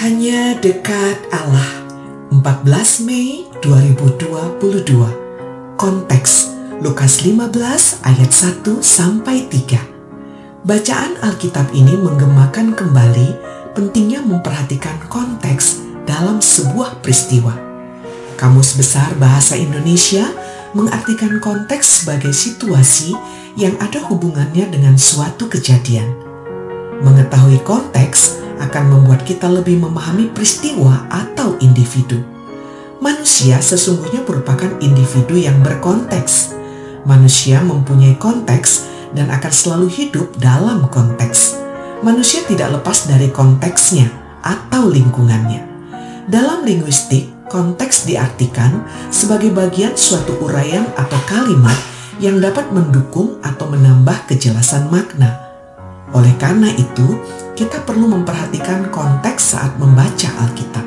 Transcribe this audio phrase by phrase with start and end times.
[0.00, 1.84] Hanya dekat Allah
[2.32, 4.96] 14 Mei 2022
[5.76, 6.32] Konteks
[6.80, 13.28] Lukas 15 ayat 1 sampai 3 Bacaan Alkitab ini menggemakan kembali
[13.76, 17.52] pentingnya memperhatikan konteks dalam sebuah peristiwa.
[18.40, 20.24] Kamus Besar Bahasa Indonesia
[20.72, 23.12] mengartikan konteks sebagai situasi
[23.52, 26.08] yang ada hubungannya dengan suatu kejadian.
[27.04, 32.20] Mengetahui konteks akan membuat kita lebih memahami peristiwa atau individu.
[33.00, 36.52] Manusia sesungguhnya merupakan individu yang berkonteks.
[37.08, 38.84] Manusia mempunyai konteks
[39.16, 41.56] dan akan selalu hidup dalam konteks.
[42.04, 44.12] Manusia tidak lepas dari konteksnya
[44.44, 45.64] atau lingkungannya.
[46.28, 51.76] Dalam linguistik, konteks diartikan sebagai bagian suatu uraian atau kalimat
[52.22, 55.49] yang dapat mendukung atau menambah kejelasan makna.
[56.10, 57.22] Oleh karena itu,
[57.54, 60.86] kita perlu memperhatikan konteks saat membaca Alkitab.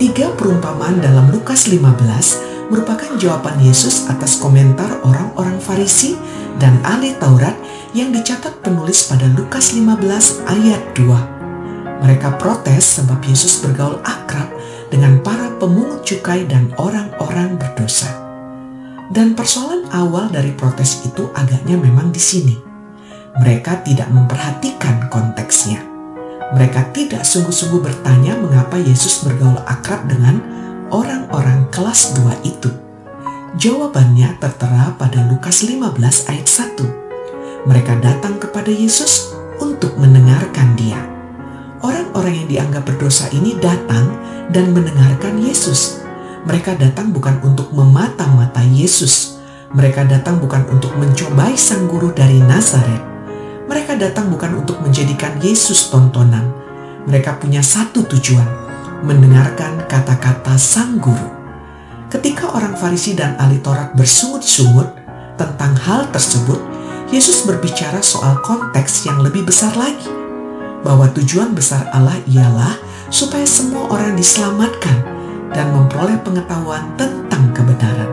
[0.00, 6.16] Tiga perumpamaan dalam Lukas 15 merupakan jawaban Yesus atas komentar orang-orang Farisi
[6.56, 7.52] dan ahli Taurat
[7.92, 12.00] yang dicatat penulis pada Lukas 15 ayat 2.
[12.00, 14.48] Mereka protes sebab Yesus bergaul akrab
[14.88, 18.08] dengan para pemungut cukai dan orang-orang berdosa.
[19.12, 22.69] Dan persoalan awal dari protes itu agaknya memang di sini
[23.38, 25.78] mereka tidak memperhatikan konteksnya.
[26.50, 30.42] Mereka tidak sungguh-sungguh bertanya mengapa Yesus bergaul akrab dengan
[30.90, 32.70] orang-orang kelas 2 itu.
[33.54, 37.70] Jawabannya tertera pada Lukas 15 ayat 1.
[37.70, 39.30] Mereka datang kepada Yesus
[39.62, 40.98] untuk mendengarkan dia.
[41.86, 44.10] Orang-orang yang dianggap berdosa ini datang
[44.50, 46.02] dan mendengarkan Yesus.
[46.50, 49.38] Mereka datang bukan untuk memata-mata Yesus.
[49.70, 53.09] Mereka datang bukan untuk mencobai sang guru dari Nazaret
[53.70, 56.42] mereka datang bukan untuk menjadikan Yesus tontonan.
[57.06, 58.50] Mereka punya satu tujuan,
[59.06, 61.30] mendengarkan kata-kata sang guru.
[62.10, 64.90] Ketika orang Farisi dan ahli Taurat bersungut-sungut
[65.38, 66.58] tentang hal tersebut,
[67.14, 70.10] Yesus berbicara soal konteks yang lebih besar lagi.
[70.82, 72.74] Bahwa tujuan besar Allah ialah
[73.06, 74.98] supaya semua orang diselamatkan
[75.54, 78.10] dan memperoleh pengetahuan tentang kebenaran.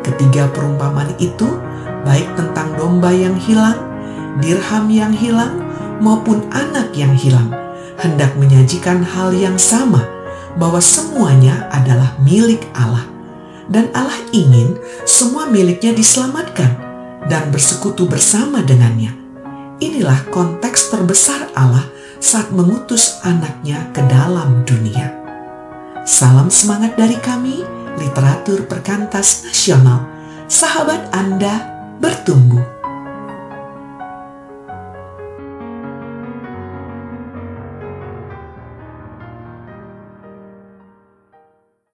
[0.00, 1.60] Ketiga perumpamaan itu,
[2.08, 3.91] baik tentang domba yang hilang,
[4.40, 5.60] dirham yang hilang
[6.00, 7.52] maupun anak yang hilang,
[8.00, 10.02] hendak menyajikan hal yang sama,
[10.56, 13.04] bahwa semuanya adalah milik Allah.
[13.70, 14.76] Dan Allah ingin
[15.06, 16.76] semua miliknya diselamatkan
[17.30, 19.14] dan bersekutu bersama dengannya.
[19.78, 21.86] Inilah konteks terbesar Allah
[22.18, 25.14] saat mengutus anaknya ke dalam dunia.
[26.02, 27.62] Salam semangat dari kami,
[27.98, 30.06] literatur perkantas nasional.
[30.50, 31.70] Sahabat Anda
[32.02, 32.81] bertumbuh